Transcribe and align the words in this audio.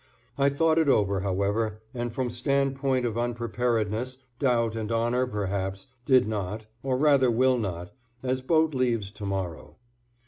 I 0.35 0.49
thought 0.49 0.79
it 0.79 0.89
over, 0.89 1.19
however, 1.19 1.79
and 1.93 2.11
from 2.11 2.31
standpoint 2.31 3.05
of 3.05 3.17
unpreparedness, 3.19 4.17
doubt 4.39 4.75
and 4.75 4.91
honor 4.91 5.27
perhaps 5.27 5.89
did 6.05 6.27
not 6.27 6.65
or 6.81 6.97
rather 6.97 7.29
will 7.29 7.59
not 7.59 7.91
as 8.23 8.41
boat 8.41 8.73
leaves 8.73 9.11
to 9.11 9.27
morrow. 9.27 9.75